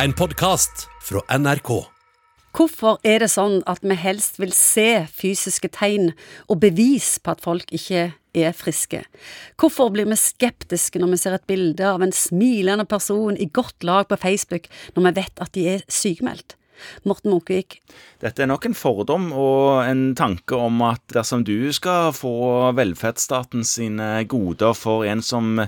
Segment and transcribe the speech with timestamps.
[0.00, 1.68] En podkast fra NRK.
[2.56, 6.14] Hvorfor er det sånn at vi helst vil se fysiske tegn
[6.48, 9.02] og bevis på at folk ikke er friske?
[9.60, 13.84] Hvorfor blir vi skeptiske når vi ser et bilde av en smilende person i godt
[13.84, 16.56] lag på Facebook, når vi vet at de er sykemeldt?
[17.04, 17.78] Morten Munkevik.
[18.24, 23.62] Dette er nok en fordom og en tanke om at dersom du skal få velferdsstaten
[23.68, 25.60] sine goder for en som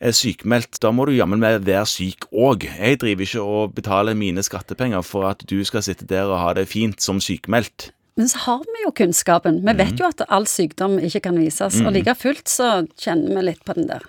[0.00, 2.68] er sykemeldt, da må du jammen meg være syk òg.
[2.70, 6.52] Jeg driver ikke og betaler mine skattepenger for at du skal sitte der og ha
[6.58, 7.90] det fint som sykemeldt.
[8.18, 9.60] Men så har vi jo kunnskapen.
[9.62, 11.78] Vi vet jo at all sykdom ikke kan vises.
[11.84, 14.02] Og like fullt så kjenner vi litt på den der.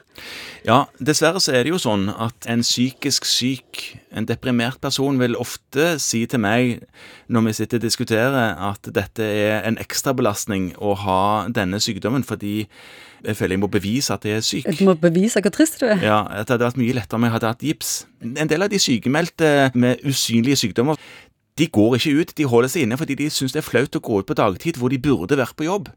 [0.65, 5.37] Ja, dessverre så er det jo sånn at en psykisk syk, en deprimert person vil
[5.39, 6.81] ofte si til meg
[7.29, 11.21] når vi sitter og diskuterer, at dette er en ekstrabelastning å ha
[11.53, 12.65] denne sykdommen fordi
[13.19, 14.67] jeg føler jeg må bevise at jeg er syk.
[14.79, 16.01] Du må bevise hvor trist du er.
[16.03, 17.95] Ja, at det hadde vært mye lettere om jeg hadde hatt gips.
[18.25, 20.99] En del av de sykemeldte med usynlige sykdommer
[21.59, 24.03] de går ikke ut, de holder seg inne fordi de syns det er flaut å
[24.03, 25.89] gå ut på dagtid hvor de burde vært på jobb.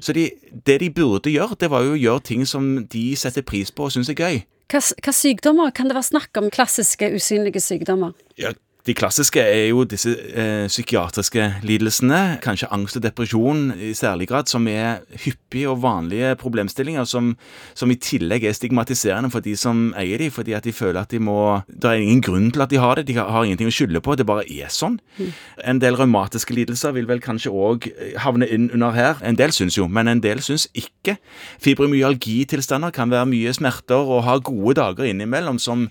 [0.00, 0.28] Så de,
[0.66, 3.88] det de burde gjøre, det var jo å gjøre ting som de setter pris på
[3.88, 4.42] og syns er gøy.
[4.70, 6.50] Hva, hva sykdommer kan det være snakk om?
[6.54, 8.14] Klassiske, usynlige sykdommer?
[8.38, 8.52] Ja,
[8.90, 14.50] de klassiske er jo disse eh, psykiatriske lidelsene, kanskje angst og depresjon i særlig grad,
[14.50, 17.36] som er hyppige og vanlige problemstillinger som,
[17.78, 21.14] som, i tillegg er stigmatiserende for de som eier de, fordi at de føler at
[21.14, 21.38] de må
[21.70, 24.16] Det er ingen grunn til at de har det, de har ingenting å skylde på,
[24.18, 24.98] det bare er sånn.
[25.20, 25.32] Mm.
[25.70, 27.90] En del revmatiske lidelser vil vel kanskje òg
[28.24, 29.22] havne inn under her.
[29.22, 31.20] En del syns jo, men en del syns ikke.
[31.62, 35.90] Fibromyalgitilstander kan være mye smerter og ha gode dager innimellom som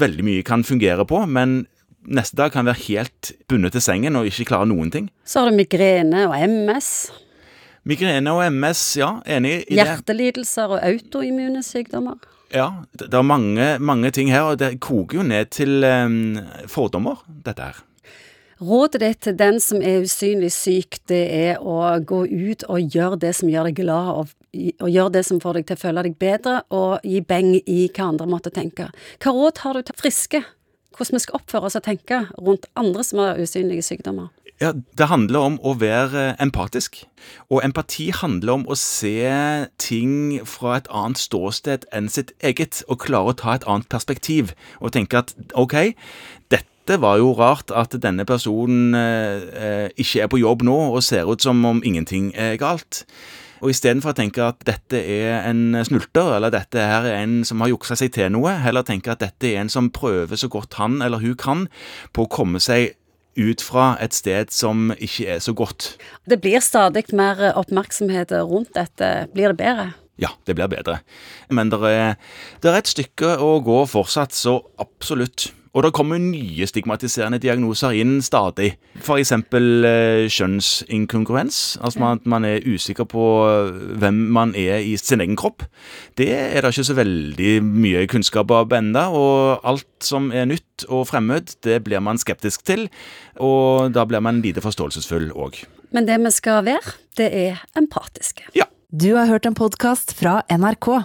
[0.00, 1.62] veldig mye kan fungere på, men
[2.08, 5.10] neste dag kan være helt bundet til sengen og ikke klare noen ting.
[5.24, 7.10] Så har du migrene og MS.
[7.88, 9.80] Migrene og MS, ja, enig i det.
[9.80, 12.20] Hjertelidelser og autoimmune sykdommer.
[12.50, 17.22] Ja, det er mange, mange, ting her, og det koker jo ned til um, fordommer,
[17.46, 17.78] dette her.
[18.60, 23.16] Rådet ditt til den som er usynlig syk, det er å gå ut og gjøre
[23.22, 24.34] det som gjør deg glad, og,
[24.82, 27.86] og gjøre det som får deg til å føle deg bedre, og gi beng i
[27.86, 28.90] hva andre måtte tenke.
[29.22, 30.42] Hva råd har du til friske?
[30.96, 34.30] Hvordan vi skal oppføre oss og tenke rundt andre som har usynlige sykdommer.
[34.60, 36.98] Ja, Det handler om å være empatisk.
[37.48, 39.24] Og empati handler om å se
[39.80, 44.52] ting fra et annet ståsted enn sitt eget, og klare å ta et annet perspektiv.
[44.80, 45.96] Og tenke at ok,
[46.52, 51.30] dette var jo rart at denne personen eh, ikke er på jobb nå og ser
[51.30, 53.06] ut som om ingenting er galt.
[53.60, 57.72] Og istedenfor å tenke at dette er en snulter, eller dette er en som har
[57.72, 61.00] juksa seg til noe, heller tenke at dette er en som prøver så godt han
[61.04, 61.66] eller hun kan
[62.16, 62.94] på å komme seg
[63.38, 65.94] ut fra et sted som ikke er så godt.
[66.28, 69.10] Det blir stadig mer oppmerksomhet rundt dette.
[69.34, 69.86] Blir det bedre?
[70.20, 70.98] Ja, det blir bedre.
[71.48, 72.18] Men det er,
[72.60, 75.50] er et stykke å gå fortsatt, så absolutt.
[75.70, 78.72] Og det kommer nye stigmatiserende diagnoser inn stadig.
[78.98, 79.30] F.eks.
[79.32, 81.60] Eh, kjønnsinkongruens.
[81.78, 85.62] Altså at man er usikker på eh, hvem man er i sin egen kropp.
[86.18, 89.04] Det er det ikke så veldig mye kunnskap av ennå.
[89.14, 92.88] Og alt som er nytt og fremmed, det blir man skeptisk til.
[93.38, 95.62] Og da blir man lite forståelsesfull òg.
[95.94, 98.50] Men det vi skal være, det er empatiske.
[98.58, 98.66] Ja.
[98.90, 101.04] Du har hørt en podkast fra NRK.